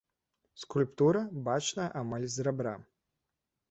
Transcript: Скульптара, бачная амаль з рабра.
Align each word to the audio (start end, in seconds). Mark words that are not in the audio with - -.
Скульптара, 0.61 1.23
бачная 1.51 1.87
амаль 2.03 2.29
з 2.39 2.51
рабра. 2.51 2.77